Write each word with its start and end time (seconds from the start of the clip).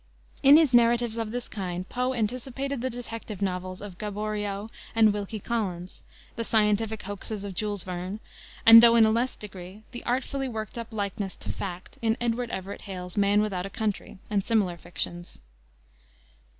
In 0.41 0.57
his 0.57 0.73
narratives 0.73 1.19
of 1.19 1.29
this 1.29 1.47
kind 1.47 1.87
Poe 1.87 2.15
anticipated 2.15 2.81
the 2.81 2.89
detective 2.89 3.39
novels 3.39 3.81
of 3.81 3.99
Gaboriau 3.99 4.69
and 4.95 5.13
Wilkie 5.13 5.39
Collins, 5.39 6.01
the 6.35 6.43
scientific 6.43 7.03
hoaxes 7.03 7.45
of 7.45 7.53
Jules 7.53 7.83
Verne, 7.83 8.19
and, 8.65 8.81
though 8.81 8.95
in 8.95 9.05
a 9.05 9.11
less 9.11 9.35
degree, 9.35 9.83
the 9.91 10.03
artfully 10.03 10.47
worked 10.49 10.79
up 10.79 10.87
likeness 10.89 11.37
to 11.37 11.51
fact 11.51 11.99
in 12.01 12.17
Edward 12.19 12.49
Everett 12.49 12.81
Hale's 12.81 13.15
Man 13.15 13.41
Without 13.43 13.67
a 13.67 13.69
Country, 13.69 14.17
and 14.27 14.43
similar 14.43 14.75
fictions. 14.75 15.39